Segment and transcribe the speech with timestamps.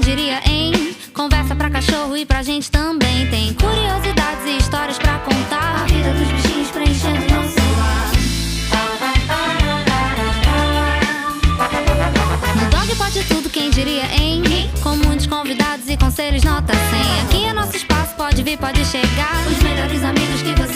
[0.00, 0.96] quem diria, hein?
[1.12, 3.28] Conversa pra cachorro e pra gente também.
[3.28, 5.82] Tem curiosidades e histórias pra contar.
[5.82, 8.10] A vida dos bichinhos preenchendo nosso lar.
[12.56, 14.42] No dog pode tudo, quem diria, hein?
[14.82, 16.80] Com muitos convidados e conselhos, nota 100.
[17.24, 19.46] Aqui é nosso espaço, pode vir, pode chegar.
[19.46, 20.69] Os melhores amigos que você